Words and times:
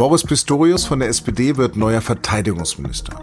Boris 0.00 0.24
Pistorius 0.24 0.86
von 0.86 1.00
der 1.00 1.10
SPD 1.10 1.58
wird 1.58 1.76
neuer 1.76 2.00
Verteidigungsminister. 2.00 3.20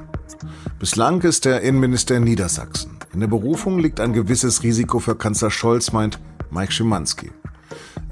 Bislang 0.77 1.19
ist 1.21 1.47
er 1.47 1.61
Innenminister 1.61 2.17
in 2.17 2.23
Niedersachsen. 2.23 2.99
In 3.15 3.19
der 3.19 3.25
Berufung 3.25 3.79
liegt 3.79 3.99
ein 3.99 4.13
gewisses 4.13 4.61
Risiko 4.61 4.99
für 4.99 5.15
Kanzler 5.15 5.49
Scholz, 5.49 5.91
meint 5.91 6.19
Mike 6.51 6.71
Schimanski. 6.71 7.31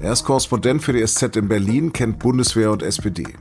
Er 0.00 0.12
ist 0.12 0.24
Korrespondent 0.24 0.82
für 0.82 0.92
die 0.92 1.06
SZ 1.06 1.36
in 1.36 1.46
Berlin, 1.46 1.92
kennt 1.92 2.18
Bundeswehr 2.18 2.72
und 2.72 2.82
SPD. 2.82 3.36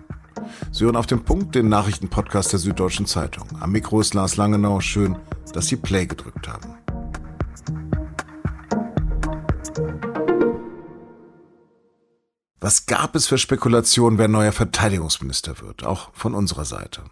Sie 0.71 0.85
hören 0.85 0.95
auf 0.95 1.07
den 1.07 1.23
Punkt 1.23 1.55
den 1.55 1.69
Nachrichtenpodcast 1.69 2.51
der 2.51 2.59
Süddeutschen 2.59 3.07
Zeitung. 3.07 3.47
Am 3.59 3.71
Mikro 3.71 4.01
ist 4.01 4.13
Lars 4.13 4.37
Langenau. 4.37 4.79
Schön, 4.79 5.15
dass 5.53 5.65
Sie 5.65 5.77
Play 5.77 6.05
gedrückt 6.05 6.47
haben. 6.47 6.74
Was 12.65 12.87
gab 12.87 13.15
es 13.15 13.27
für 13.27 13.37
Spekulationen, 13.37 14.17
wer 14.17 14.27
neuer 14.27 14.51
Verteidigungsminister 14.51 15.61
wird, 15.61 15.83
auch 15.83 16.09
von 16.13 16.33
unserer 16.33 16.65
Seite? 16.65 17.03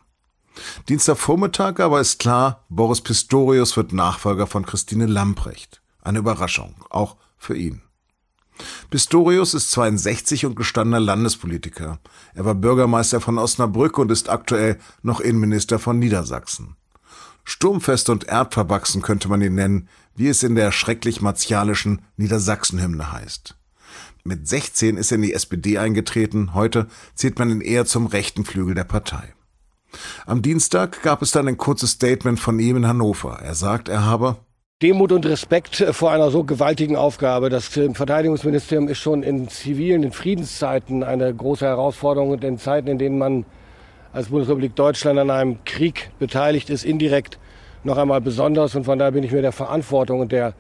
Dienstagvormittag 0.90 1.80
aber 1.80 2.02
ist 2.02 2.18
klar, 2.18 2.66
Boris 2.70 3.02
Pistorius 3.02 3.78
wird 3.78 3.94
Nachfolger 3.94 4.48
von 4.48 4.66
Christine 4.66 5.06
Lamprecht. 5.06 5.84
Eine 6.02 6.18
Überraschung, 6.18 6.74
auch 6.90 7.18
für 7.38 7.56
ihn. 7.56 7.84
Pistorius 8.90 9.54
ist 9.54 9.70
62 9.70 10.48
und 10.48 10.56
gestandener 10.56 11.00
Landespolitiker. 11.00 12.00
Er 12.34 12.46
war 12.46 12.56
Bürgermeister 12.56 13.22
von 13.22 13.38
Osnabrück 13.38 14.00
und 14.00 14.10
ist 14.10 14.30
aktuell 14.30 14.80
noch 15.04 15.20
Innenminister 15.20 15.78
von 15.78 16.00
Niedersachsen. 16.00 16.78
Sturmfest 17.44 18.10
und 18.10 18.24
erbverwachsen 18.24 19.04
könnte 19.04 19.30
man 19.30 19.44
ihn 19.44 19.54
nennen, 19.54 19.88
wie 20.16 20.30
es 20.30 20.42
in 20.42 20.56
der 20.56 20.72
schrecklich 20.72 21.22
martialischen 21.22 22.02
Niedersachsenhymne 22.18 23.12
heißt. 23.12 23.56
Mit 24.26 24.48
16 24.48 24.96
ist 24.96 25.12
er 25.12 25.16
in 25.16 25.22
die 25.24 25.34
SPD 25.34 25.78
eingetreten, 25.78 26.54
heute 26.54 26.88
zählt 27.14 27.40
man 27.40 27.50
ihn 27.50 27.60
eher 27.60 27.84
zum 27.86 28.06
rechten 28.06 28.46
Flügel 28.46 28.74
der 28.74 28.86
Partei. 28.86 29.34
Am 30.26 30.42
Dienstag 30.42 31.04
gab 31.04 31.22
es 31.22 31.32
dann 31.32 31.46
ein 31.50 31.58
kurzes 31.58 31.92
Statement 31.92 32.40
von 32.40 32.58
ihm 32.58 32.78
in 32.78 32.88
Hannover. 32.88 33.40
Er 33.44 33.54
sagt, 33.54 33.90
er 33.90 34.06
habe 34.06 34.38
Demut 34.82 35.12
und 35.12 35.26
Respekt 35.26 35.76
vor 35.92 36.12
einer 36.12 36.32
so 36.32 36.46
gewaltigen 36.46 36.96
Aufgabe. 36.96 37.50
Das 37.50 37.68
Verteidigungsministerium 37.68 38.88
ist 38.88 39.00
schon 39.00 39.24
in 39.24 39.50
zivilen, 39.50 40.04
in 40.04 40.14
Friedenszeiten 40.14 41.04
eine 41.04 41.34
große 41.34 41.66
Herausforderung 41.66 42.30
und 42.30 42.46
in 42.46 42.58
Zeiten, 42.58 42.88
in 42.88 43.00
denen 43.00 43.18
man 43.18 43.46
als 44.14 44.30
Bundesrepublik 44.30 44.74
Deutschland 44.74 45.20
an 45.20 45.32
einem 45.32 45.66
Krieg 45.66 46.12
beteiligt 46.20 46.70
ist, 46.70 46.86
indirekt 46.86 47.40
noch 47.84 47.98
einmal 47.98 48.22
besonders. 48.22 48.74
Und 48.74 48.86
von 48.86 48.98
daher 48.98 49.12
bin 49.12 49.26
ich 49.26 49.34
mir 49.34 49.42
der 49.42 49.52
Verantwortung 49.52 50.22
und 50.22 50.32
der 50.32 50.54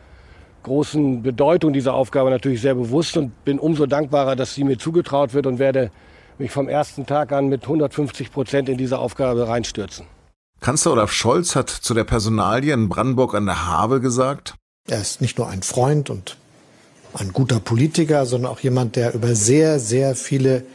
großen 0.63 1.21
Bedeutung 1.21 1.73
dieser 1.73 1.93
Aufgabe 1.93 2.29
natürlich 2.29 2.61
sehr 2.61 2.75
bewusst 2.75 3.17
und 3.17 3.45
bin 3.45 3.59
umso 3.59 3.85
dankbarer, 3.85 4.35
dass 4.35 4.55
sie 4.55 4.63
mir 4.63 4.77
zugetraut 4.77 5.33
wird 5.33 5.45
und 5.45 5.59
werde 5.59 5.91
mich 6.39 6.51
vom 6.51 6.67
ersten 6.67 7.05
Tag 7.05 7.31
an 7.31 7.47
mit 7.47 7.63
150 7.63 8.31
Prozent 8.31 8.69
in 8.69 8.77
diese 8.77 8.97
Aufgabe 8.97 9.47
reinstürzen. 9.47 10.05
Kanzler 10.59 10.93
Olaf 10.93 11.11
Scholz 11.11 11.55
hat 11.55 11.69
zu 11.69 11.93
der 11.93 12.05
Personalie 12.05 12.73
in 12.73 12.89
Brandenburg 12.89 13.35
an 13.35 13.45
der 13.45 13.67
Havel 13.67 13.99
gesagt, 13.99 14.55
er 14.87 15.01
ist 15.01 15.21
nicht 15.21 15.37
nur 15.37 15.49
ein 15.49 15.61
Freund 15.61 16.09
und 16.09 16.37
ein 17.13 17.31
guter 17.31 17.59
Politiker, 17.59 18.25
sondern 18.25 18.51
auch 18.51 18.59
jemand, 18.59 18.95
der 18.95 19.13
über 19.13 19.35
sehr, 19.35 19.79
sehr 19.79 20.15
viele 20.15 20.65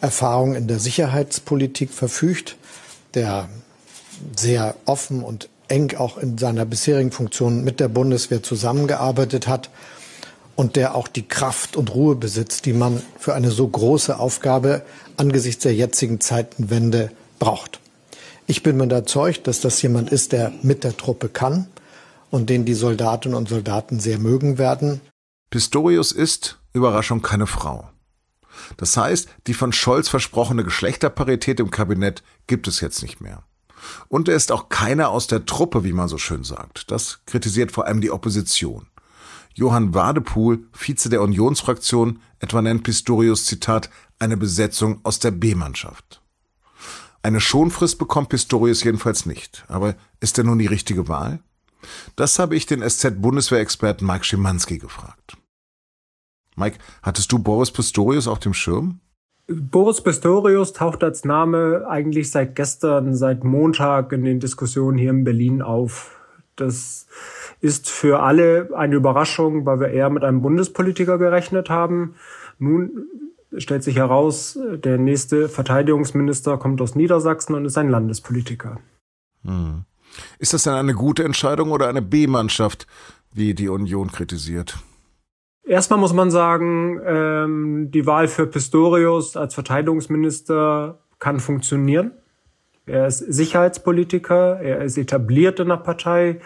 Erfahrungen 0.00 0.54
in 0.54 0.68
der 0.68 0.78
Sicherheitspolitik 0.78 1.90
verfügt, 1.90 2.56
der 3.14 3.48
sehr 4.36 4.74
offen 4.84 5.22
und 5.22 5.48
eng 5.68 5.96
auch 5.96 6.18
in 6.18 6.38
seiner 6.38 6.64
bisherigen 6.64 7.12
Funktion 7.12 7.64
mit 7.64 7.80
der 7.80 7.88
Bundeswehr 7.88 8.42
zusammengearbeitet 8.42 9.46
hat 9.46 9.70
und 10.54 10.76
der 10.76 10.94
auch 10.94 11.08
die 11.08 11.28
Kraft 11.28 11.76
und 11.76 11.94
Ruhe 11.94 12.16
besitzt, 12.16 12.66
die 12.66 12.72
man 12.72 13.02
für 13.18 13.34
eine 13.34 13.50
so 13.50 13.68
große 13.68 14.18
Aufgabe 14.18 14.82
angesichts 15.16 15.62
der 15.62 15.74
jetzigen 15.74 16.20
Zeitenwende 16.20 17.10
braucht. 17.38 17.80
Ich 18.46 18.62
bin 18.62 18.76
mir 18.76 18.84
überzeugt, 18.84 19.46
dass 19.46 19.60
das 19.60 19.80
jemand 19.82 20.10
ist, 20.10 20.32
der 20.32 20.52
mit 20.62 20.84
der 20.84 20.96
Truppe 20.96 21.28
kann 21.28 21.66
und 22.30 22.48
den 22.48 22.64
die 22.64 22.74
Soldatinnen 22.74 23.36
und 23.36 23.48
Soldaten 23.48 24.00
sehr 24.00 24.18
mögen 24.18 24.58
werden. 24.58 25.00
Pistorius 25.50 26.12
ist, 26.12 26.58
Überraschung, 26.72 27.22
keine 27.22 27.46
Frau. 27.46 27.88
Das 28.76 28.96
heißt, 28.96 29.28
die 29.46 29.54
von 29.54 29.72
Scholz 29.72 30.08
versprochene 30.08 30.64
Geschlechterparität 30.64 31.60
im 31.60 31.70
Kabinett 31.70 32.22
gibt 32.46 32.68
es 32.68 32.80
jetzt 32.80 33.02
nicht 33.02 33.20
mehr. 33.20 33.42
Und 34.08 34.28
er 34.28 34.36
ist 34.36 34.52
auch 34.52 34.68
keiner 34.68 35.10
aus 35.10 35.26
der 35.26 35.46
Truppe, 35.46 35.84
wie 35.84 35.92
man 35.92 36.08
so 36.08 36.18
schön 36.18 36.44
sagt. 36.44 36.90
Das 36.90 37.20
kritisiert 37.26 37.72
vor 37.72 37.86
allem 37.86 38.00
die 38.00 38.10
Opposition. 38.10 38.86
Johann 39.54 39.94
Wadepool, 39.94 40.66
Vize 40.72 41.08
der 41.08 41.22
Unionsfraktion, 41.22 42.20
etwa 42.40 42.60
nennt 42.60 42.82
Pistorius 42.82 43.46
Zitat 43.46 43.88
eine 44.18 44.36
Besetzung 44.36 45.00
aus 45.02 45.18
der 45.18 45.30
B-Mannschaft. 45.30 46.22
Eine 47.22 47.40
Schonfrist 47.40 47.98
bekommt 47.98 48.28
Pistorius 48.28 48.84
jedenfalls 48.84 49.26
nicht. 49.26 49.64
Aber 49.68 49.96
ist 50.20 50.38
er 50.38 50.44
nun 50.44 50.58
die 50.58 50.66
richtige 50.66 51.08
Wahl? 51.08 51.40
Das 52.14 52.38
habe 52.38 52.54
ich 52.54 52.66
den 52.66 52.88
SZ-Bundeswehrexperten 52.88 54.06
Mike 54.06 54.24
Schimanski 54.24 54.78
gefragt. 54.78 55.36
Mike, 56.54 56.78
hattest 57.02 57.32
du 57.32 57.38
Boris 57.38 57.70
Pistorius 57.70 58.28
auf 58.28 58.38
dem 58.38 58.54
Schirm? 58.54 59.00
Boris 59.48 60.00
Pistorius 60.00 60.72
taucht 60.72 61.04
als 61.04 61.24
Name 61.24 61.86
eigentlich 61.88 62.30
seit 62.30 62.56
gestern, 62.56 63.14
seit 63.14 63.44
Montag 63.44 64.12
in 64.12 64.24
den 64.24 64.40
Diskussionen 64.40 64.98
hier 64.98 65.10
in 65.10 65.24
Berlin 65.24 65.62
auf. 65.62 66.18
Das 66.56 67.06
ist 67.60 67.88
für 67.88 68.22
alle 68.22 68.70
eine 68.74 68.96
Überraschung, 68.96 69.64
weil 69.64 69.78
wir 69.78 69.88
eher 69.88 70.10
mit 70.10 70.24
einem 70.24 70.42
Bundespolitiker 70.42 71.18
gerechnet 71.18 71.70
haben. 71.70 72.16
Nun 72.58 73.06
stellt 73.56 73.84
sich 73.84 73.96
heraus, 73.96 74.58
der 74.82 74.98
nächste 74.98 75.48
Verteidigungsminister 75.48 76.58
kommt 76.58 76.80
aus 76.80 76.96
Niedersachsen 76.96 77.54
und 77.54 77.66
ist 77.66 77.78
ein 77.78 77.88
Landespolitiker. 77.88 78.80
Hm. 79.44 79.84
Ist 80.38 80.54
das 80.54 80.64
denn 80.64 80.72
eine 80.72 80.94
gute 80.94 81.24
Entscheidung 81.24 81.70
oder 81.70 81.88
eine 81.88 82.02
B-Mannschaft, 82.02 82.86
wie 83.32 83.54
die 83.54 83.68
Union 83.68 84.10
kritisiert? 84.10 84.78
Erstmal 85.66 85.98
muss 85.98 86.12
man 86.12 86.30
sagen, 86.30 87.00
ähm, 87.04 87.90
die 87.90 88.06
Wahl 88.06 88.28
für 88.28 88.46
Pistorius 88.46 89.36
als 89.36 89.54
Verteidigungsminister 89.54 91.00
kann 91.18 91.40
funktionieren. 91.40 92.12
Er 92.86 93.08
ist 93.08 93.18
Sicherheitspolitiker, 93.18 94.60
er 94.60 94.82
ist 94.82 94.96
etabliert 94.96 95.58
in 95.58 95.68
der 95.68 95.78
Partei, 95.78 96.40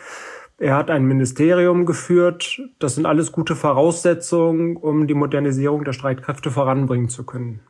er 0.56 0.74
hat 0.74 0.90
ein 0.90 1.04
Ministerium 1.04 1.84
geführt. 1.84 2.62
Das 2.78 2.94
sind 2.94 3.04
alles 3.04 3.30
gute 3.30 3.56
Voraussetzungen, 3.56 4.76
um 4.76 5.06
die 5.06 5.14
Modernisierung 5.14 5.84
der 5.84 5.92
Streitkräfte 5.92 6.50
voranbringen 6.50 7.10
zu 7.10 7.24
können. 7.24 7.60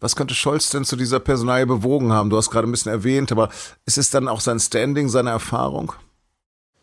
Was 0.00 0.16
könnte 0.16 0.34
Scholz 0.34 0.70
denn 0.70 0.84
zu 0.84 0.96
dieser 0.96 1.20
Personalie 1.20 1.66
bewogen 1.66 2.12
haben? 2.12 2.30
Du 2.30 2.36
hast 2.38 2.50
gerade 2.50 2.68
ein 2.68 2.70
bisschen 2.70 2.92
erwähnt, 2.92 3.32
aber 3.32 3.50
ist 3.84 3.98
es 3.98 4.10
dann 4.10 4.28
auch 4.28 4.40
sein 4.40 4.60
Standing, 4.60 5.08
seine 5.08 5.30
Erfahrung? 5.30 5.92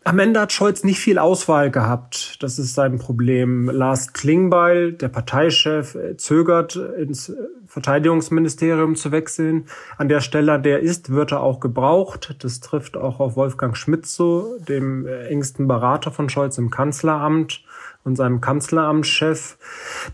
Am 0.06 0.18
Ende 0.18 0.38
hat 0.38 0.52
Scholz 0.52 0.84
nicht 0.84 0.98
viel 0.98 1.18
Auswahl 1.18 1.70
gehabt. 1.70 2.36
Das 2.42 2.58
ist 2.58 2.74
sein 2.74 2.98
Problem. 2.98 3.70
Lars 3.70 4.12
Klingbeil, 4.12 4.92
der 4.92 5.08
Parteichef, 5.08 5.96
zögert 6.18 6.76
ins 6.76 7.32
Verteidigungsministerium 7.66 8.96
zu 8.96 9.12
wechseln. 9.12 9.64
An 9.96 10.10
der 10.10 10.20
Stelle, 10.20 10.60
der 10.60 10.80
ist, 10.80 11.10
wird 11.10 11.32
er 11.32 11.42
auch 11.42 11.58
gebraucht. 11.58 12.36
Das 12.40 12.60
trifft 12.60 12.98
auch 12.98 13.18
auf 13.18 13.36
Wolfgang 13.36 13.78
Schmidt 13.78 14.04
so, 14.04 14.58
dem 14.68 15.06
engsten 15.06 15.66
Berater 15.66 16.10
von 16.10 16.28
Scholz 16.28 16.58
im 16.58 16.68
Kanzleramt 16.68 17.63
und 18.04 18.16
seinem 18.16 18.40
Kanzleramtschef. 18.40 19.56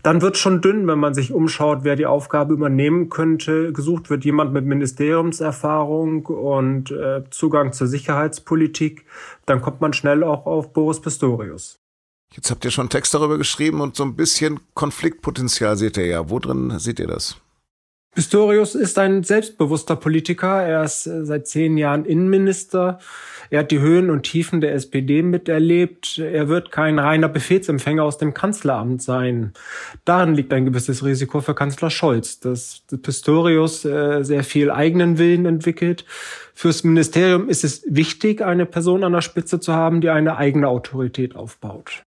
Dann 0.01 0.21
wird 0.21 0.37
schon 0.37 0.61
dünn, 0.61 0.87
wenn 0.87 0.99
man 0.99 1.13
sich 1.13 1.33
umschaut, 1.33 1.79
wer 1.83 1.95
die 1.95 2.05
Aufgabe 2.05 2.53
übernehmen 2.53 3.09
könnte. 3.09 3.73
Gesucht 3.73 4.09
wird 4.09 4.25
jemand 4.25 4.53
mit 4.53 4.65
Ministeriumserfahrung 4.65 6.25
und 6.25 6.91
äh, 6.91 7.23
Zugang 7.29 7.73
zur 7.73 7.87
Sicherheitspolitik. 7.87 9.05
Dann 9.45 9.61
kommt 9.61 9.81
man 9.81 9.93
schnell 9.93 10.23
auch 10.23 10.45
auf 10.45 10.73
Boris 10.73 11.01
Pistorius. 11.01 11.79
Jetzt 12.33 12.49
habt 12.49 12.63
ihr 12.63 12.71
schon 12.71 12.83
einen 12.83 12.89
Text 12.89 13.13
darüber 13.13 13.37
geschrieben 13.37 13.81
und 13.81 13.97
so 13.97 14.03
ein 14.03 14.15
bisschen 14.15 14.61
Konfliktpotenzial 14.73 15.75
seht 15.75 15.97
ihr 15.97 16.05
ja. 16.05 16.29
Wo 16.29 16.39
drin 16.39 16.79
seht 16.79 16.99
ihr 16.99 17.07
das? 17.07 17.35
Pistorius 18.13 18.75
ist 18.75 18.99
ein 18.99 19.23
selbstbewusster 19.23 19.95
Politiker. 19.95 20.61
Er 20.61 20.83
ist 20.83 21.07
äh, 21.07 21.25
seit 21.25 21.47
zehn 21.47 21.77
Jahren 21.77 22.03
Innenminister. 22.03 22.99
Er 23.49 23.59
hat 23.59 23.71
die 23.71 23.79
Höhen 23.79 24.09
und 24.09 24.23
Tiefen 24.23 24.59
der 24.59 24.73
SPD 24.73 25.23
miterlebt. 25.23 26.17
Er 26.17 26.49
wird 26.49 26.71
kein 26.71 26.99
reiner 26.99 27.29
Befehlsempfänger 27.29 28.03
aus 28.03 28.17
dem 28.17 28.33
Kanzleramt 28.33 29.01
sein. 29.01 29.53
Darin 30.03 30.35
liegt 30.35 30.51
ein 30.51 30.65
gewisses 30.65 31.05
Risiko 31.05 31.39
für 31.39 31.55
Kanzler 31.55 31.89
Scholz, 31.89 32.41
dass 32.41 32.83
Pistorius 33.01 33.85
äh, 33.85 34.23
sehr 34.23 34.43
viel 34.43 34.71
eigenen 34.71 35.17
Willen 35.17 35.45
entwickelt. 35.45 36.05
Fürs 36.53 36.83
Ministerium 36.83 37.47
ist 37.47 37.63
es 37.63 37.81
wichtig, 37.87 38.41
eine 38.41 38.65
Person 38.65 39.05
an 39.05 39.13
der 39.13 39.21
Spitze 39.21 39.61
zu 39.61 39.73
haben, 39.73 40.01
die 40.01 40.09
eine 40.09 40.35
eigene 40.35 40.67
Autorität 40.67 41.37
aufbaut. 41.37 42.03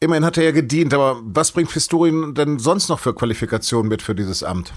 Immerhin 0.00 0.26
hat 0.26 0.36
er 0.36 0.44
ja 0.44 0.52
gedient, 0.52 0.92
aber 0.92 1.20
was 1.24 1.52
bringt 1.52 1.70
Pistorius 1.70 2.34
denn 2.34 2.58
sonst 2.58 2.90
noch 2.90 2.98
für 2.98 3.14
Qualifikationen 3.14 3.88
mit 3.88 4.02
für 4.02 4.14
dieses 4.14 4.42
Amt? 4.42 4.74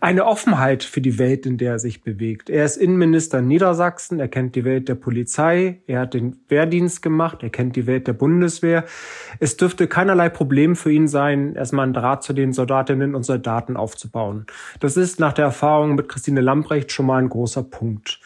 Eine 0.00 0.26
Offenheit 0.26 0.84
für 0.84 1.00
die 1.00 1.18
Welt, 1.18 1.46
in 1.46 1.58
der 1.58 1.72
er 1.72 1.78
sich 1.78 2.02
bewegt. 2.02 2.50
Er 2.50 2.64
ist 2.64 2.76
Innenminister 2.76 3.38
in 3.38 3.48
Niedersachsen, 3.48 4.20
er 4.20 4.28
kennt 4.28 4.54
die 4.54 4.64
Welt 4.64 4.88
der 4.88 4.94
Polizei, 4.94 5.80
er 5.86 6.00
hat 6.00 6.14
den 6.14 6.36
Wehrdienst 6.48 7.02
gemacht, 7.02 7.42
er 7.42 7.50
kennt 7.50 7.76
die 7.76 7.86
Welt 7.86 8.06
der 8.06 8.12
Bundeswehr. 8.12 8.84
Es 9.38 9.56
dürfte 9.56 9.86
keinerlei 9.86 10.28
Problem 10.28 10.76
für 10.76 10.92
ihn 10.92 11.08
sein, 11.08 11.54
erstmal 11.54 11.84
einen 11.84 11.94
Draht 11.94 12.22
zu 12.22 12.32
den 12.32 12.52
Soldatinnen 12.52 13.14
und 13.14 13.24
Soldaten 13.24 13.76
aufzubauen. 13.76 14.46
Das 14.80 14.96
ist 14.96 15.20
nach 15.20 15.32
der 15.32 15.46
Erfahrung 15.46 15.94
mit 15.94 16.08
Christine 16.08 16.40
Lambrecht 16.40 16.92
schon 16.92 17.06
mal 17.06 17.18
ein 17.18 17.28
großer 17.28 17.62
Punkt. 17.62 18.20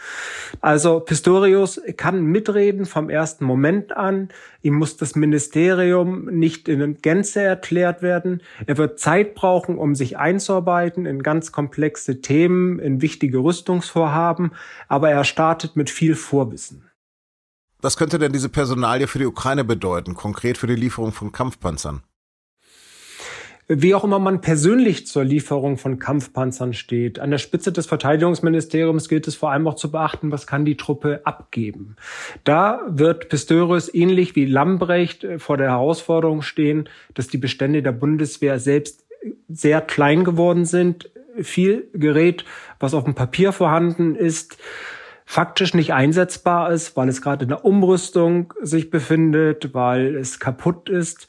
Also 0.61 1.01
Pistorius 1.01 1.81
kann 1.97 2.23
mitreden 2.23 2.85
vom 2.85 3.11
ersten 3.11 3.45
Moment 3.45 3.97
an. 3.97 4.29
Ihm 4.65 4.77
muss 4.77 4.97
das 4.97 5.15
Ministerium 5.15 6.25
nicht 6.25 6.69
in 6.71 6.97
Gänze 7.03 7.43
erklärt 7.43 8.01
werden. 8.01 8.41
Er 8.65 8.79
wird 8.79 8.99
Zeit 8.99 9.35
brauchen, 9.35 9.77
um 9.77 9.95
sich 9.95 10.17
einzuarbeiten 10.17 11.05
in 11.05 11.23
ganz 11.23 11.53
komplexe 11.53 12.23
Themen, 12.23 12.79
in 12.79 13.03
wichtige 13.03 13.39
Rüstungsvorhaben, 13.39 14.53
aber 14.89 15.11
er 15.11 15.25
startet 15.25 15.77
mit 15.77 15.91
viel 15.91 16.15
Vorwissen. 16.15 16.89
Was 17.83 17.99
könnte 17.99 18.19
denn 18.19 18.33
diese 18.33 18.49
Personalie 18.49 19.07
für 19.07 19.19
die 19.19 19.27
Ukraine 19.27 19.65
bedeuten, 19.65 20.15
konkret 20.15 20.57
für 20.57 20.67
die 20.67 20.77
Lieferung 20.77 21.13
von 21.13 21.31
Kampfpanzern? 21.31 22.03
Wie 23.67 23.95
auch 23.95 24.05
immer 24.05 24.19
man 24.19 24.41
persönlich 24.41 25.07
zur 25.07 25.25
Lieferung 25.25 25.79
von 25.79 25.99
Kampfpanzern 25.99 26.75
steht. 26.75 27.19
An 27.19 27.31
der 27.31 27.39
Spitze 27.39 27.73
des 27.73 27.87
Verteidigungsministeriums 27.87 29.09
gilt 29.09 29.27
es 29.27 29.35
vor 29.35 29.51
allem 29.51 29.67
auch 29.67 29.75
zu 29.75 29.91
beachten, 29.91 30.31
was 30.31 30.47
kann 30.47 30.65
die 30.65 30.77
Truppe 30.77 31.23
abgeben. 31.25 31.97
Da 32.45 32.81
wird 32.89 33.29
Pistorius 33.29 33.93
ähnlich 33.93 34.37
wie 34.37 34.45
Lambrecht 34.45 35.27
vor 35.39 35.57
der 35.57 35.71
Herausforderung 35.71 36.43
stehen, 36.43 36.89
dass 37.15 37.29
die 37.29 37.39
Bestände 37.39 37.83
der 37.83 37.93
Bundeswehr 37.93 38.59
selbst 38.59 39.05
sehr 39.49 39.81
klein 39.81 40.25
geworden 40.25 40.67
sind. 40.67 41.11
Viel 41.41 41.89
Gerät, 41.95 42.45
was 42.79 42.95
auf 42.95 43.05
dem 43.05 43.15
Papier 43.15 43.53
vorhanden 43.53 44.15
ist, 44.15 44.59
faktisch 45.25 45.75
nicht 45.75 45.93
einsetzbar 45.93 46.71
ist, 46.71 46.97
weil 46.97 47.09
es 47.09 47.23
gerade 47.23 47.45
in 47.45 47.49
der 47.49 47.65
Umrüstung 47.65 48.53
sich 48.61 48.91
befindet, 48.91 49.73
weil 49.73 50.17
es 50.17 50.39
kaputt 50.39 50.89
ist. 50.89 51.29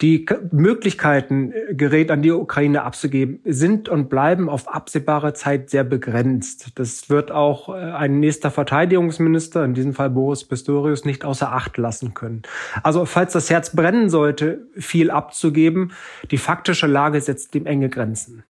Die 0.00 0.26
Möglichkeiten, 0.52 1.52
Gerät 1.70 2.10
an 2.10 2.22
die 2.22 2.30
Ukraine 2.30 2.82
abzugeben, 2.82 3.40
sind 3.44 3.88
und 3.88 4.08
bleiben 4.10 4.48
auf 4.48 4.68
absehbare 4.68 5.32
Zeit 5.32 5.70
sehr 5.70 5.84
begrenzt. 5.84 6.72
Das 6.78 7.08
wird 7.08 7.30
auch 7.30 7.70
äh, 7.70 7.72
ein 7.72 8.20
nächster 8.20 8.50
Verteidigungsminister, 8.50 9.64
in 9.64 9.74
diesem 9.74 9.94
Fall 9.94 10.10
Boris 10.10 10.44
Pistorius, 10.44 11.04
nicht 11.04 11.24
außer 11.24 11.50
Acht 11.52 11.78
lassen 11.78 12.14
können. 12.14 12.42
Also 12.82 13.06
falls 13.06 13.32
das 13.32 13.48
Herz 13.48 13.74
brennen 13.74 14.10
sollte, 14.10 14.66
viel 14.76 15.10
abzugeben, 15.10 15.92
die 16.30 16.38
faktische 16.38 16.86
Lage 16.86 17.20
setzt 17.20 17.54
dem 17.54 17.66
enge 17.66 17.88
Grenzen. 17.88 18.44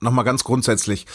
Nochmal 0.00 0.24
ganz 0.26 0.44
grundsätzlich. 0.44 1.06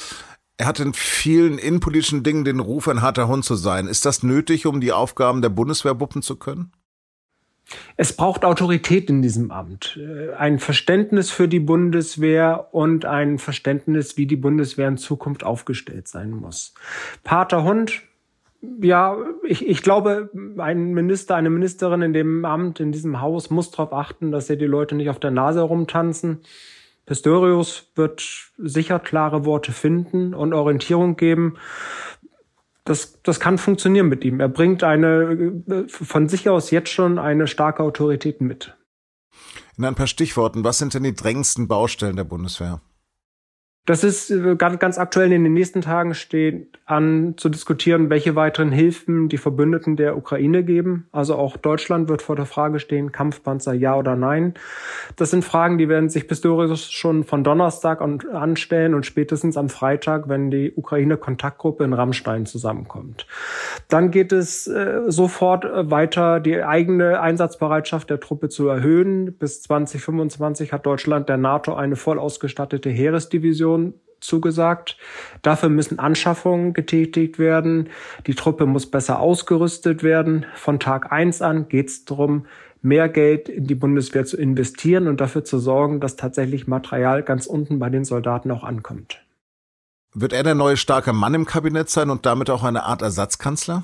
Er 0.62 0.68
hat 0.68 0.80
in 0.80 0.94
vielen 0.94 1.58
innenpolitischen 1.58 2.22
Dingen 2.22 2.46
den 2.46 2.60
Ruf, 2.60 2.88
ein 2.88 3.02
harter 3.02 3.28
Hund 3.28 3.44
zu 3.44 3.56
sein. 3.56 3.88
Ist 3.88 4.06
das 4.06 4.22
nötig, 4.22 4.68
um 4.68 4.80
die 4.80 4.92
Aufgaben 4.92 5.42
der 5.42 5.50
Bundeswehr 5.50 6.00
wuppen 6.00 6.22
zu 6.22 6.36
können? 6.36 6.72
Es 7.98 8.16
braucht 8.16 8.46
Autorität 8.46 9.10
in 9.10 9.24
diesem 9.24 9.50
Amt. 9.50 10.00
Ein 10.38 10.60
Verständnis 10.60 11.32
für 11.32 11.48
die 11.48 11.60
Bundeswehr 11.60 12.68
und 12.74 13.06
ein 13.06 13.40
Verständnis, 13.40 14.18
wie 14.18 14.28
die 14.28 14.36
Bundeswehr 14.36 14.88
in 14.88 14.98
Zukunft 14.98 15.44
aufgestellt 15.44 16.08
sein 16.08 16.30
muss. 16.30 16.76
Pater 17.24 17.64
Hund, 17.64 18.04
ja, 18.84 19.18
ich, 19.44 19.68
ich 19.68 19.82
glaube, 19.82 20.30
ein 20.60 20.94
Minister, 20.94 21.38
eine 21.38 21.50
Ministerin 21.50 22.04
in 22.04 22.14
dem 22.14 22.46
Amt, 22.46 22.80
in 22.80 22.92
diesem 22.92 23.20
Haus 23.20 23.50
muss 23.50 23.72
darauf 23.72 23.94
achten, 23.94 24.32
dass 24.32 24.48
er 24.48 24.58
die 24.58 24.66
Leute 24.68 24.94
nicht 24.94 25.10
auf 25.10 25.20
der 25.20 25.32
Nase 25.32 25.62
herumtanzen. 25.62 26.42
Pistorius 27.06 27.92
wird 27.96 28.52
sicher 28.58 29.00
klare 29.00 29.46
Worte 29.46 29.72
finden 29.72 30.34
und 30.34 30.54
Orientierung 30.54 31.16
geben. 31.16 31.58
Das, 32.84 33.22
das 33.24 33.40
kann 33.40 33.58
funktionieren 33.58 34.08
mit 34.08 34.24
ihm. 34.24 34.40
Er 34.40 34.50
bringt 34.50 34.84
eine, 34.84 35.88
von 35.88 36.30
sich 36.30 36.50
aus 36.50 36.72
jetzt 36.72 36.90
schon 36.90 37.20
eine 37.20 37.48
starke 37.48 37.84
Autorität 37.84 38.42
mit. 38.42 38.76
In 39.78 39.86
ein 39.86 39.96
paar 39.96 40.08
Stichworten, 40.08 40.64
was 40.64 40.78
sind 40.78 40.94
denn 40.94 41.04
die 41.04 41.16
drängendsten 41.16 41.68
Baustellen 41.68 42.16
der 42.16 42.24
Bundeswehr? 42.24 42.82
Das 43.88 44.04
ist 44.04 44.30
äh, 44.30 44.56
ganz, 44.58 44.78
ganz 44.78 45.00
aktuell 45.00 45.32
in 45.32 45.44
den 45.44 45.54
nächsten 45.54 45.82
Tagen 45.82 46.14
steht 46.14 46.80
an 46.86 47.34
zu 47.38 47.50
diskutieren, 47.50 48.12
welche 48.12 48.36
weiteren 48.36 48.72
Hilfen 48.72 49.28
die 49.28 49.38
Verbündeten 49.38 49.96
der 49.96 50.18
Ukraine 50.18 50.64
geben. 50.64 51.08
Also 51.12 51.36
auch 51.36 51.58
Deutschland 51.58 52.08
wird 52.08 52.22
vor 52.22 52.36
der 52.36 52.46
Frage 52.46 52.80
stehen, 52.80 53.12
Kampfpanzer 53.12 53.74
ja 53.74 53.96
oder 53.96 54.16
nein. 54.16 54.54
Das 55.16 55.32
sind 55.32 55.44
Fragen, 55.44 55.80
die 55.80 55.90
werden 55.90 56.10
sich 56.10 56.28
Pistorius 56.28 56.92
schon 56.92 57.24
von 57.24 57.44
Donnerstag 57.44 58.02
anstellen 58.02 58.94
und 58.94 59.06
spätestens 59.06 59.58
am 59.58 59.70
Freitag, 59.70 60.30
wenn 60.30 60.52
die 60.52 60.74
Ukraine-Kontaktgruppe 60.76 61.84
in 61.84 61.94
Rammstein 61.94 62.46
zusammenkommt. 62.46 63.26
Dann 63.88 64.12
geht 64.12 64.32
es 64.32 64.68
äh, 64.68 65.02
sofort 65.08 65.66
weiter, 65.90 66.40
die 66.40 66.64
eigene 66.64 67.20
Einsatzbereitschaft 67.20 68.12
der 68.12 68.20
Truppe 68.20 68.50
zu 68.50 68.68
erhöhen. 68.68 69.34
Bis 69.34 69.64
2025 69.64 70.72
hat 70.72 70.86
Deutschland 70.86 71.30
der 71.30 71.38
NATO 71.38 71.74
eine 71.74 71.96
voll 71.96 72.20
ausgestattete 72.20 72.90
Heeresdivision 72.92 73.81
Million 73.82 74.02
zugesagt. 74.22 74.98
Dafür 75.42 75.70
müssen 75.70 76.00
Anschaffungen 76.00 76.74
getätigt 76.74 77.40
werden. 77.40 77.90
Die 78.28 78.36
Truppe 78.36 78.66
muss 78.66 78.90
besser 78.90 79.20
ausgerüstet 79.20 80.04
werden. 80.04 80.46
Von 80.56 80.80
Tag 80.80 81.12
eins 81.12 81.42
an 81.42 81.68
geht 81.68 81.90
es 81.90 82.06
darum, 82.06 82.46
mehr 82.82 83.10
Geld 83.10 83.50
in 83.50 83.68
die 83.68 83.76
Bundeswehr 83.76 84.26
zu 84.26 84.38
investieren 84.38 85.08
und 85.08 85.22
dafür 85.22 85.44
zu 85.44 85.60
sorgen, 85.60 86.00
dass 86.00 86.16
tatsächlich 86.16 86.68
Material 86.68 87.24
ganz 87.24 87.46
unten 87.46 87.80
bei 87.80 87.90
den 87.90 88.06
Soldaten 88.06 88.52
auch 88.52 88.64
ankommt. 88.64 89.24
Wird 90.14 90.34
er 90.34 90.44
der 90.44 90.56
neue 90.56 90.78
starke 90.78 91.14
Mann 91.14 91.34
im 91.34 91.46
Kabinett 91.46 91.90
sein 91.90 92.10
und 92.10 92.26
damit 92.26 92.50
auch 92.50 92.64
eine 92.64 92.84
Art 92.84 93.02
Ersatzkanzler? 93.02 93.84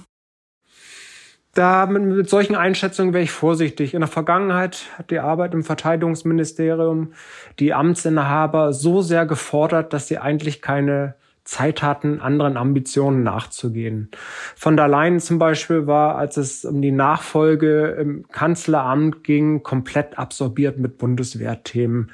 Da 1.58 1.86
mit, 1.86 2.04
mit 2.04 2.30
solchen 2.30 2.56
Einschätzungen 2.56 3.14
wäre 3.14 3.24
ich 3.24 3.32
vorsichtig. 3.32 3.94
In 3.94 4.02
der 4.02 4.08
Vergangenheit 4.08 4.86
hat 4.98 5.12
die 5.12 5.20
Arbeit 5.20 5.54
im 5.54 5.64
Verteidigungsministerium 5.64 7.14
die 7.60 7.74
Amtsinhaber 7.74 8.74
so 8.74 9.02
sehr 9.02 9.26
gefordert, 9.26 9.94
dass 9.94 10.08
sie 10.08 10.20
eigentlich 10.20 10.62
keine 10.62 11.16
Zeit 11.44 11.82
hatten, 11.82 12.20
anderen 12.20 12.58
Ambitionen 12.58 13.24
nachzugehen. 13.24 14.12
Von 14.56 14.76
der 14.76 14.90
Leyen 14.90 15.20
zum 15.20 15.40
Beispiel 15.40 15.88
war, 15.88 16.18
als 16.18 16.36
es 16.36 16.66
um 16.66 16.82
die 16.82 16.92
Nachfolge 16.92 17.98
im 18.00 18.28
Kanzleramt 18.28 19.24
ging, 19.24 19.64
komplett 19.64 20.20
absorbiert 20.20 20.78
mit 20.78 20.98
Bundeswehrthemen. 20.98 22.12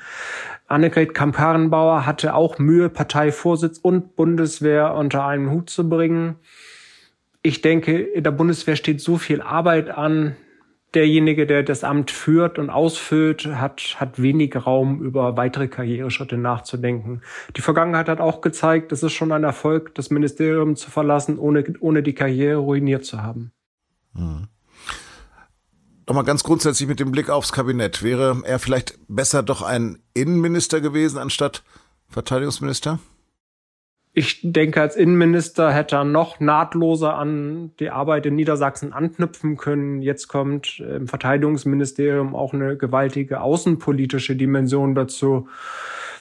Annegret 0.68 1.16
Kamp-Karrenbauer 1.16 2.06
hatte 2.06 2.36
auch 2.36 2.60
Mühe, 2.60 2.90
Parteivorsitz 2.90 3.80
und 3.80 4.16
Bundeswehr 4.16 4.94
unter 4.94 5.25
einen 5.25 5.50
Hut 5.50 5.69
zu 5.69 5.90
bringen 5.90 6.36
ich 7.44 7.62
denke, 7.62 8.00
in 8.00 8.24
der 8.24 8.31
Bundeswehr 8.31 8.78
steht 8.78 9.01
so 9.01 9.18
viel 9.18 9.42
Arbeit 9.42 9.90
an. 9.90 10.36
Derjenige, 10.94 11.48
der 11.48 11.63
das 11.63 11.84
Amt 11.84 12.12
führt 12.12 12.60
und 12.60 12.69
ausfüllt, 12.69 13.48
hat, 13.48 13.95
hat 14.00 14.22
wenig 14.22 14.56
Raum, 14.56 15.01
über 15.01 15.36
weitere 15.36 15.68
Karriereschritte 15.68 16.38
nachzudenken. 16.38 17.21
Die 17.57 17.62
Vergangenheit 17.62 18.07
hat 18.07 18.21
auch 18.21 18.42
gezeigt, 18.42 18.92
es 18.92 19.02
ist 19.02 19.14
schon 19.14 19.31
ein 19.31 19.44
Erfolg, 19.44 19.95
das 19.95 20.12
Ministerium 20.12 20.76
zu 20.76 20.92
verlassen, 20.92 21.40
ohne, 21.40 21.64
ohne 21.80 22.04
die 22.04 22.14
Karriere 22.14 22.57
ruiniert 22.57 23.06
zu 23.06 23.23
haben. 23.23 23.52
Hm. 24.14 24.47
Nochmal 26.07 26.26
ganz 26.26 26.44
grundsätzlich 26.44 26.88
mit 26.88 27.00
dem 27.00 27.12
Blick 27.12 27.30
aufs 27.30 27.54
Kabinett. 27.54 28.04
Wäre 28.04 28.42
er 28.45 28.59
vielleicht 28.59 29.00
besser 29.07 29.42
doch 29.42 29.64
ein 29.64 30.00
Innenminister 30.14 30.80
gewesen 30.80 31.18
anstatt 31.18 31.64
Verteidigungsminister? 32.09 33.00
Ich 34.16 34.42
denke, 34.44 34.80
als 34.80 34.96
Innenminister 34.96 35.72
hätte 35.72 35.96
er 35.96 36.04
noch 36.04 36.40
nahtloser 36.40 37.18
an 37.18 37.72
die 37.80 37.90
Arbeit 37.90 38.28
in 38.28 38.36
Niedersachsen 38.36 38.94
anknüpfen 38.94 39.58
können. 39.58 40.04
Jetzt 40.04 40.28
kommt 40.28 40.80
im 40.80 41.08
Verteidigungsministerium 41.08 42.36
auch 42.36 42.54
eine 42.54 42.78
gewaltige 42.78 43.42
außenpolitische 43.42 44.36
Dimension 44.36 44.94
dazu. 44.94 45.48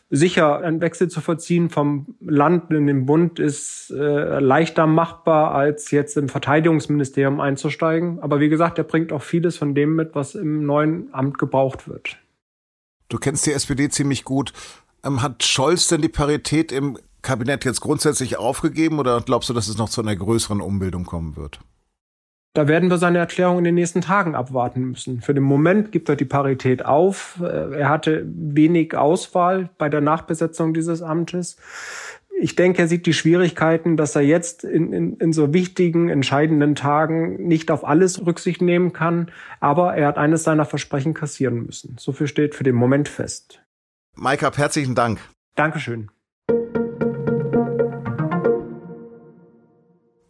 Sicher, 0.08 0.60
ein 0.60 0.80
Wechsel 0.80 1.08
zu 1.08 1.20
vollziehen 1.20 1.68
vom 1.68 2.14
Land 2.20 2.70
in 2.70 2.86
den 2.86 3.06
Bund 3.06 3.38
ist 3.38 3.90
äh, 3.90 4.40
leichter 4.40 4.86
machbar, 4.86 5.54
als 5.54 5.90
jetzt 5.90 6.16
im 6.16 6.28
Verteidigungsministerium 6.28 7.40
einzusteigen. 7.40 8.20
Aber 8.20 8.40
wie 8.40 8.50
gesagt, 8.50 8.76
er 8.76 8.84
bringt 8.84 9.12
auch 9.12 9.22
vieles 9.22 9.56
von 9.56 9.74
dem 9.74 9.96
mit, 9.96 10.14
was 10.14 10.34
im 10.34 10.64
neuen 10.64 11.12
Amt 11.12 11.38
gebraucht 11.38 11.88
wird. 11.88 12.18
Du 13.08 13.18
kennst 13.18 13.46
die 13.46 13.52
SPD 13.52 13.88
ziemlich 13.88 14.24
gut. 14.24 14.52
Ähm, 15.04 15.22
hat 15.22 15.44
Scholz 15.44 15.88
denn 15.88 16.02
die 16.02 16.08
Parität 16.08 16.72
im 16.72 16.98
Kabinett 17.22 17.64
jetzt 17.64 17.80
grundsätzlich 17.80 18.36
aufgegeben 18.38 18.98
oder 18.98 19.20
glaubst 19.20 19.48
du, 19.48 19.54
dass 19.54 19.68
es 19.68 19.78
noch 19.78 19.88
zu 19.88 20.02
einer 20.02 20.16
größeren 20.16 20.60
Umbildung 20.60 21.04
kommen 21.04 21.36
wird? 21.36 21.60
Da 22.54 22.68
werden 22.68 22.90
wir 22.90 22.98
seine 22.98 23.18
Erklärung 23.18 23.58
in 23.58 23.64
den 23.64 23.76
nächsten 23.76 24.02
Tagen 24.02 24.34
abwarten 24.34 24.82
müssen. 24.90 25.22
Für 25.22 25.32
den 25.32 25.42
Moment 25.42 25.90
gibt 25.90 26.10
er 26.10 26.16
die 26.16 26.26
Parität 26.26 26.84
auf. 26.84 27.40
Äh, 27.40 27.78
er 27.78 27.88
hatte 27.88 28.26
wenig 28.26 28.94
Auswahl 28.94 29.70
bei 29.78 29.88
der 29.88 30.02
Nachbesetzung 30.02 30.74
dieses 30.74 31.00
Amtes. 31.00 31.56
Ich 32.38 32.54
denke, 32.56 32.82
er 32.82 32.88
sieht 32.88 33.06
die 33.06 33.14
Schwierigkeiten, 33.14 33.96
dass 33.96 34.16
er 34.16 34.22
jetzt 34.22 34.64
in, 34.64 34.92
in, 34.92 35.16
in 35.16 35.32
so 35.32 35.54
wichtigen, 35.54 36.10
entscheidenden 36.10 36.74
Tagen 36.74 37.46
nicht 37.46 37.70
auf 37.70 37.86
alles 37.86 38.26
Rücksicht 38.26 38.60
nehmen 38.60 38.92
kann. 38.92 39.30
Aber 39.60 39.94
er 39.94 40.08
hat 40.08 40.18
eines 40.18 40.42
seiner 40.42 40.66
Versprechen 40.66 41.14
kassieren 41.14 41.64
müssen. 41.64 41.96
So 41.98 42.12
viel 42.12 42.26
steht 42.26 42.54
für 42.54 42.64
den 42.64 42.74
Moment 42.74 43.08
fest. 43.08 43.62
Mike, 44.14 44.50
herzlichen 44.56 44.94
Dank. 44.94 45.20
Dankeschön. 45.54 46.10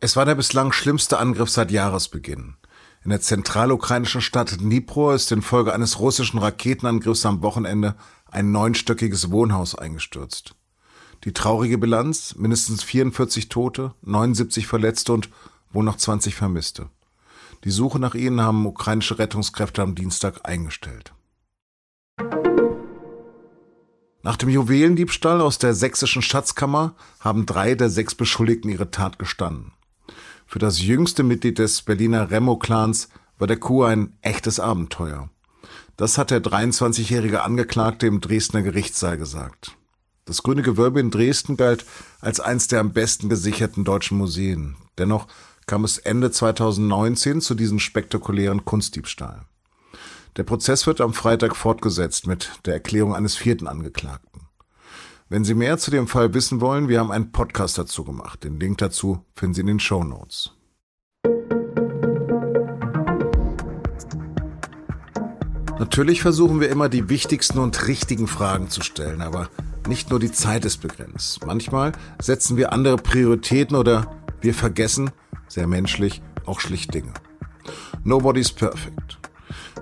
Es 0.05 0.17
war 0.17 0.25
der 0.25 0.35
bislang 0.35 0.73
schlimmste 0.73 1.21
Angriff 1.21 1.49
seit 1.49 1.71
Jahresbeginn. 1.71 2.57
In 3.05 3.11
der 3.11 3.21
zentralukrainischen 3.21 4.21
Stadt 4.21 4.61
Dnipro 4.61 5.13
ist 5.13 5.31
infolge 5.31 5.73
eines 5.73 6.01
russischen 6.01 6.41
Raketenangriffs 6.41 7.25
am 7.25 7.41
Wochenende 7.41 7.95
ein 8.29 8.51
neunstöckiges 8.51 9.31
Wohnhaus 9.31 9.77
eingestürzt. 9.77 10.57
Die 11.23 11.33
traurige 11.33 11.79
Bilanz, 11.79 12.35
mindestens 12.37 12.83
44 12.83 13.49
Tote, 13.49 13.95
79 14.03 14.67
Verletzte 14.67 15.13
und 15.13 15.29
wohl 15.71 15.85
noch 15.85 15.99
20 15.99 16.35
Vermisste. 16.35 16.89
Die 17.63 17.71
Suche 17.71 18.01
nach 18.01 18.17
ihnen 18.17 18.41
haben 18.41 18.67
ukrainische 18.67 19.21
Rettungskräfte 19.21 19.83
am 19.83 19.95
Dienstag 19.95 20.41
eingestellt. 20.43 21.15
Nach 24.25 24.37
dem 24.37 24.49
Juwelendiebstahl 24.49 25.41
aus 25.41 25.59
der 25.59 25.75
sächsischen 25.75 26.23
Schatzkammer 26.23 26.97
haben 27.21 27.47
drei 27.47 27.77
der 27.77 27.89
sechs 27.89 28.17
Beschuldigten 28.17 28.69
ihre 28.69 28.91
Tat 28.91 29.21
gestanden. 29.21 29.75
Für 30.53 30.59
das 30.59 30.83
jüngste 30.83 31.23
Mitglied 31.23 31.59
des 31.59 31.81
Berliner 31.81 32.31
Remo-Clans 32.31 33.09
war 33.39 33.47
der 33.47 33.57
Coup 33.57 33.85
ein 33.85 34.13
echtes 34.21 34.61
Abenteuer. 34.61 35.31
Das 35.97 36.19
hat 36.19 36.31
der 36.31 36.43
23-jährige 36.43 37.43
Angeklagte 37.43 38.07
im 38.07 38.21
Dresdner 38.21 38.61
Gerichtssaal 38.61 39.17
gesagt. 39.17 39.79
Das 40.27 40.43
Grüne 40.43 40.61
Gewölbe 40.61 41.01
in 41.01 41.11
Dresden 41.11 41.57
galt 41.57 41.87
als 42.21 42.39
eins 42.39 42.69
der 42.69 42.81
am 42.81 42.93
besten 42.93 43.31
gesicherten 43.31 43.85
deutschen 43.85 44.19
Museen. 44.19 44.77
Dennoch 44.99 45.27
kam 45.65 45.85
es 45.85 45.97
Ende 45.97 46.31
2019 46.31 47.41
zu 47.41 47.55
diesem 47.55 47.79
spektakulären 47.79 48.67
Kunstdiebstahl. 48.67 49.47
Der 50.37 50.43
Prozess 50.43 50.87
wird 50.87 51.01
am 51.01 51.15
Freitag 51.15 51.57
fortgesetzt 51.57 52.27
mit 52.27 52.51
der 52.67 52.75
Erklärung 52.75 53.15
eines 53.15 53.37
vierten 53.37 53.67
Angeklagten. 53.67 54.42
Wenn 55.33 55.47
Sie 55.47 55.55
mehr 55.55 55.79
zu 55.79 55.91
dem 55.91 56.09
Fall 56.09 56.35
wissen 56.35 56.61
wollen, 56.61 56.91
wir 56.91 57.01
haben 57.01 57.11
einen 57.11 57.33
Podcast 57.33 57.79
dazu 57.79 58.05
gemacht. 58.05 58.45
Den 58.45 58.61
Link 58.61 58.77
dazu 58.77 59.25
finden 59.35 59.55
Sie 59.55 59.63
in 59.63 59.67
den 59.67 59.81
Show 59.81 60.05
Notes. 60.05 60.51
Natürlich 65.79 66.21
versuchen 66.21 66.61
wir 66.61 66.69
immer 66.69 66.91
die 66.91 67.09
wichtigsten 67.09 67.61
und 67.61 67.87
richtigen 67.89 68.27
Fragen 68.27 68.69
zu 68.69 68.83
stellen, 68.83 69.23
aber 69.23 69.49
nicht 69.89 70.11
nur 70.11 70.21
die 70.21 70.31
Zeit 70.31 70.67
ist 70.67 70.83
begrenzt. 70.83 71.47
Manchmal 71.47 71.93
setzen 72.21 72.59
wir 72.59 72.75
andere 72.75 72.99
Prioritäten 72.99 73.75
oder 73.75 74.15
wir 74.43 74.53
vergessen, 74.53 75.13
sehr 75.49 75.67
menschlich, 75.67 76.21
auch 76.45 76.61
schlicht 76.61 76.93
Dinge. 76.93 77.15
Nobody's 78.05 78.53
perfect. 78.53 79.19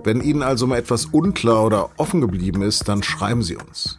Wenn 0.04 0.20
Ihnen 0.20 0.44
also 0.44 0.68
mal 0.68 0.78
etwas 0.78 1.06
unklar 1.06 1.64
oder 1.64 1.90
offen 1.96 2.20
geblieben 2.20 2.62
ist, 2.62 2.86
dann 2.86 3.02
schreiben 3.02 3.42
Sie 3.42 3.56
uns. 3.56 3.98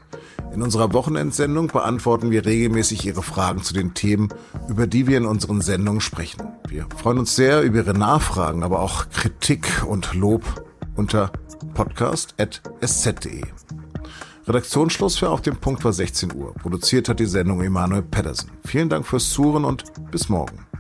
In 0.53 0.62
unserer 0.62 0.91
Wochenendsendung 0.91 1.67
beantworten 1.67 2.29
wir 2.29 2.46
regelmäßig 2.46 3.05
Ihre 3.05 3.24
Fragen 3.24 3.63
zu 3.63 3.74
den 3.74 3.93
Themen, 3.93 4.29
über 4.67 4.86
die 4.86 5.08
wir 5.08 5.17
in 5.17 5.25
unseren 5.25 5.62
Sendungen 5.62 6.01
sprechen. 6.01 6.43
Wir 6.67 6.88
freuen 6.98 7.20
uns 7.20 7.36
sehr 7.36 7.62
über 7.62 7.77
Ihre 7.77 7.93
Nachfragen, 7.93 8.63
aber 8.63 8.81
auch 8.81 9.10
Kritik 9.10 9.84
und 9.88 10.13
Lob 10.13 10.43
unter 10.96 11.31
podcast.sz.de. 11.74 13.43
Redaktionsschluss 14.48 15.17
für 15.17 15.29
Auf 15.29 15.41
dem 15.41 15.55
Punkt 15.55 15.86
war 15.86 15.93
16 15.93 16.36
Uhr. 16.36 16.53
Produziert 16.55 17.08
hat 17.08 17.20
die 17.20 17.25
Sendung 17.25 17.62
Emanuel 17.62 18.01
Pedersen. 18.01 18.51
Vielen 18.65 18.89
Dank 18.89 19.05
fürs 19.05 19.29
Zuhören 19.29 19.63
und 19.63 19.86
bis 20.12 20.27
morgen. 20.27 20.71